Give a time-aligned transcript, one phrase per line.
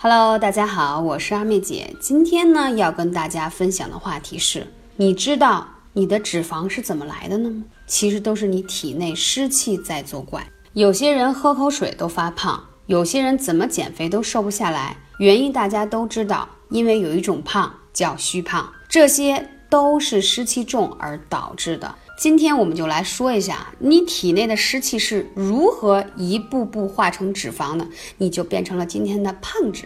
[0.00, 1.92] Hello，大家好，我是阿妹姐。
[2.00, 7.64] 今天呢，要跟大家分享的话题是：你知道你的脂肪是怎么来的呢？
[7.88, 10.46] 其实都是你体内湿气在作怪。
[10.72, 21.92] 有些人喝口水都发胖，有些人怎么减肥都瘦不下来，原因大家都知道，因为有一种胖叫虚胖，这些都是湿气重而导致的。
[22.18, 27.86] 今天我们就来说一下，你体内的湿气是如何一步步化成脂肪的，
[28.16, 29.84] 你就变成了今天的胖子。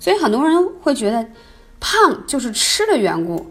[0.00, 1.24] 所以很多人会觉得，
[1.78, 3.46] 胖就是吃的缘故，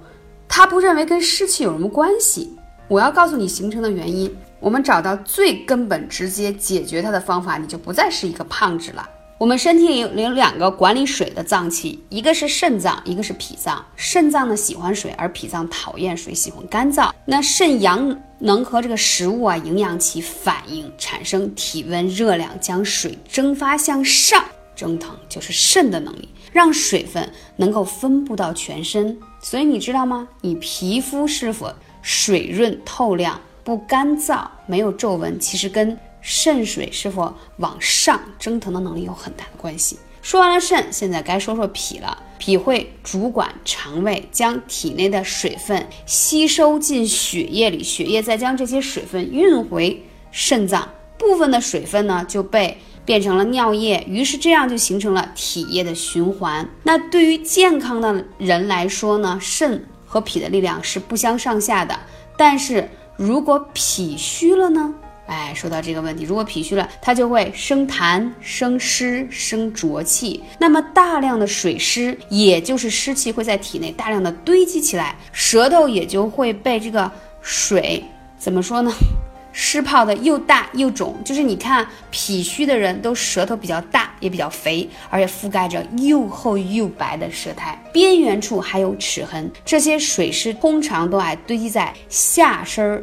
[0.50, 2.58] 他不认为跟湿气有什么关系。
[2.90, 9.10] 我要告诉你形成的原因，我们找到最根本、直接解决它的方法，你就不再是一个胖子了。
[9.42, 13.84] 我们身体里有两个管理水的脏器，一个是肾脏，一个是脾脏。
[13.96, 17.12] 肾脏呢喜欢水，而脾脏讨厌水，喜欢干燥。
[17.26, 24.46] 那肾阳能和这个食物啊营养起反应，产生体温、热量，将水蒸发向上
[24.76, 29.18] 蒸腾，就是肾的能力，让水分能够分布到全身。
[29.42, 30.28] 所以你知道吗？
[30.42, 35.98] 你皮肤是否水润透亮、不干燥、没有皱纹，其实跟。
[36.22, 40.00] 肾水是否往上蒸腾的能力有很大的关系。
[40.22, 42.18] 说完了肾，现在该说说脾了。
[42.38, 56.68] 脾会主管肠胃，将体内的水分吸收进血液里，血液再将这些水分运回肾脏，部分的水分呢就被变成了尿液，于是这样就形成了体液的循环。
[56.84, 62.00] 那对于健康的人来说呢，肾和脾的力量是不相上下的。
[62.38, 64.94] 但是如果脾虚了呢？
[65.32, 70.44] 哎，说到这个问题，如果脾虚了，它就会生痰、生湿、生浊气。
[70.60, 77.10] 那么大量的水湿，也就是湿气，会在体内大量的堆积起来，舌头也就会被这个
[77.42, 78.04] 水
[78.38, 78.92] 怎么说呢？
[79.54, 81.18] 湿泡的又大又肿。
[81.24, 89.50] 就是你看脾虚的人都舌头比较大，也比较肥，而且覆盖着又厚又白的舌苔，边缘处还有齿痕。
[89.64, 93.02] 这些水湿通常都爱堆积在下身、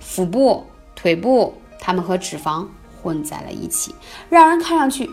[0.00, 1.54] 腹部、腿部。
[1.78, 2.66] 它们和脂肪
[3.02, 3.94] 混在了一起，
[4.28, 5.10] 让人看上去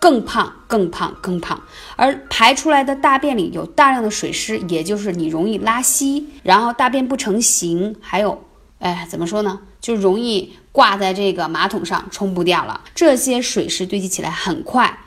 [0.00, 1.60] 更胖、更胖、更胖。
[1.96, 8.44] 而排出来的大便里有大量的水湿，也就是你容易拉稀，然后大便不成形，还有，
[8.78, 9.60] 哎，怎么说呢？
[9.80, 12.80] 就容易挂在这个马桶上冲不掉了。
[12.94, 14.98] 这些水湿堆积起来很快，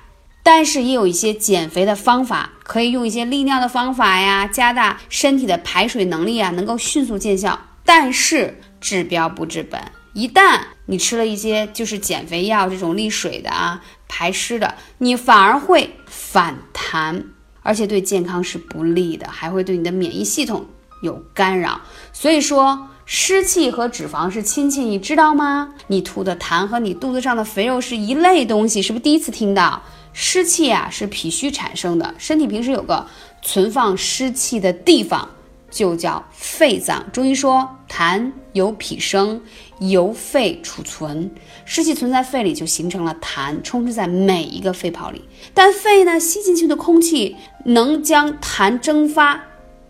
[0.41, 7.59] 但是也有一些减肥的方法，可以用一些利尿的方法呀，加大身体的排水能力啊，能够迅速见效。
[7.85, 9.81] 但是治标不治本。
[10.13, 17.25] 一旦你吃了一些就是减肥药，这种利水的啊、排湿的，你反而会反弹，
[17.61, 20.65] 而且对健康是不利的，还会对你的免疫系统
[21.03, 21.81] 有干扰。
[22.11, 25.73] 所以说，湿气和脂肪是亲戚，你知道吗？
[25.87, 29.81] 你吐的痰和你肚子上的肥肉是一类东西，是不是第一次听到？
[30.11, 33.05] 湿气啊是脾虚产生的，身体平时有个
[33.43, 35.29] 存放湿气的地方。
[35.71, 37.05] 就叫肺脏。
[37.11, 39.39] 中医说，痰由脾生，
[39.79, 41.29] 由肺储存。
[41.65, 45.23] 湿气存在肺里，就形成了痰，充斥在每一个肺泡里。
[45.53, 47.35] 但肺呢，吸进去的空气
[47.65, 49.43] 能将痰蒸发、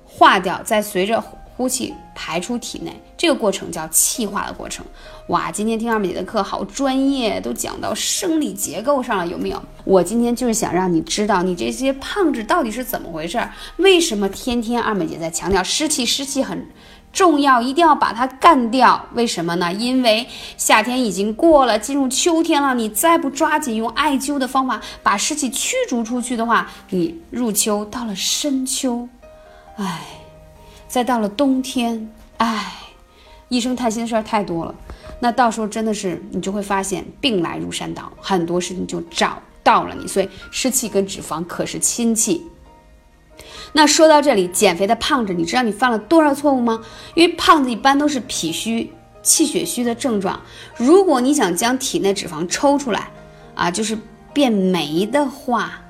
[0.06, 1.24] 化掉，再随着。
[1.60, 4.86] 呼气排出体内，这个过程叫气化的过程。
[5.28, 9.62] 哇，今天听二妹姐的课好专业，都讲到生理结构上了，有没有？
[9.84, 13.52] 我今天就是想让你知道，你这些胖子到底是怎么回事儿？
[13.76, 16.06] 为什么天天二妹姐在强调湿气？
[16.06, 16.66] 湿气很
[17.12, 19.06] 重要，一定要把它干掉。
[19.14, 19.74] 为什么呢？
[19.74, 20.28] 因为
[20.58, 29.08] 夏天已经过了，进入秋天了，你再不抓紧用艾灸的方法把湿气驱逐出去的话，你入秋到了深秋，
[29.78, 30.02] 唉。
[30.88, 32.74] 再到了冬天，唉，
[33.48, 34.74] 一声叹息的事儿太多了。
[35.20, 40.08] 那到时候真的是你就会发现病来如山倒，很多事情就找到了你。
[40.08, 42.44] 所以湿气跟脂肪可是亲戚。
[43.72, 46.82] 那说到这里，减肥的胖子，你知道你犯了多少错误吗？
[47.14, 48.92] 因为胖子一般都是脾虚、
[49.22, 50.40] 气血虚的症状。
[50.78, 53.10] 如果你想将体内脂肪抽出来，
[53.56, 53.98] 啊，就是
[54.34, 55.82] 变没的话，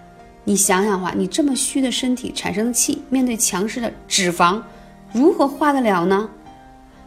[0.44, 4.61] 你想想话，你这么虚的身体产生的气，面对强势的脂肪。
[5.11, 6.29] 如何化得了呢？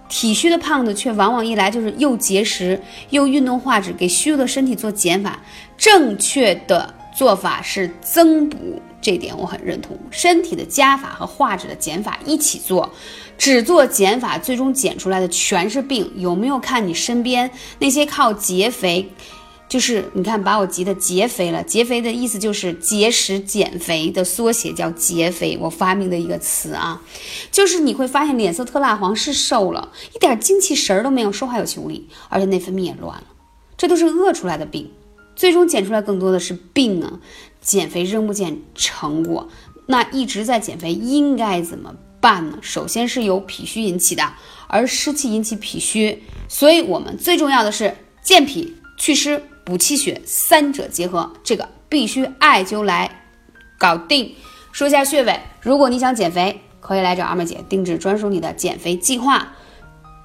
[0.08, 2.78] 体虚的胖子却往往一来就是又节食
[3.10, 5.38] 又运动化脂，给虚弱的身体做减法。
[5.78, 9.98] 正确的做法是增补，这点我很认同。
[10.10, 12.90] 身体的加法和化脂的减法一起做，
[13.36, 16.10] 只做减法，最终减出来的全是病。
[16.16, 19.10] 有没有看你身边那些靠节肥？
[19.68, 21.62] 就是你看，把我急得结肥了。
[21.62, 25.56] 结肥的意思就是节食减肥的缩写，叫节肥。
[25.58, 27.00] 我发明的一个词啊，
[27.50, 33.24] 就是你会发现脸色特蜡黄，是瘦了，一点精气神儿都没有，说话有气无力，而且内分泌也乱了，
[33.78, 34.90] 这都是饿出来的病。
[35.34, 37.20] 最终减出来更多的是病啊！
[37.60, 39.48] 减肥仍不见成果，
[39.86, 42.58] 那一直在减肥应该怎么办呢？
[42.60, 44.32] 首先是由脾虚引起的，
[44.66, 53.22] 而湿气引起脾虚，所以我们最重要的是健脾祛湿补气血三者结合，这个必须艾灸来
[53.78, 54.34] 搞定。
[54.72, 59.54] 说一下穴位，如果你想减肥，可以来找二妹姐定制专属你的减肥计划。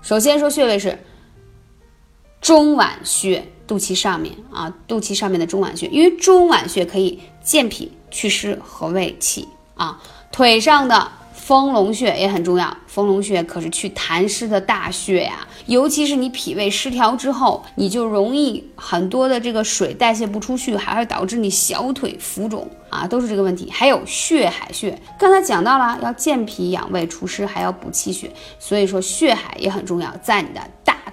[0.01, 0.98] 首先说穴位是
[2.42, 3.48] 中脘穴。
[3.68, 9.45] 肚脐上面啊，肚脐上面的中脘穴，因为中脘穴可以健脾祛湿和胃气
[9.75, 10.01] 啊。
[10.31, 15.45] 腿上的丰隆穴也很重要，丰隆穴可是去痰湿的大穴呀。
[15.66, 23.69] 尤其是你脾胃失调之后，你就容易很多的这个水代谢不出去，还会导致你小腿浮肿啊，都是这个问题。
[23.69, 30.62] 还有血海穴，刚才讲到了要健脾养胃除湿，还要补气血，所以说血海也很重要，在你的。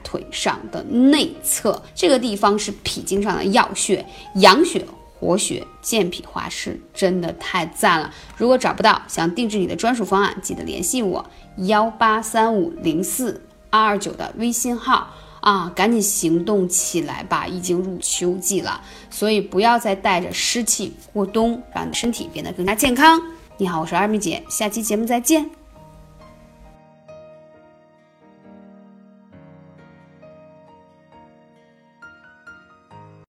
[0.05, 4.07] 腿上的内侧这个地方是脾经上的要穴，
[4.37, 4.87] 养血
[5.19, 8.13] 活血、健脾化湿，真的太赞了！
[8.37, 11.25] 如果找不到，想定制你的专属方案，记得联系我
[11.67, 15.09] 幺八三五零四二二九的微信号
[15.41, 17.47] 啊，赶紧行动起来吧！
[17.47, 23.21] 已经入秋季了，所以不要再带着湿气过冬，让你的身体变得更加健康。
[23.57, 25.64] 你好，我是二米姐，下期节目再见。